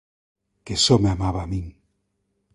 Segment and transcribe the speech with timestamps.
[0.65, 1.65] Que só me amaba a min.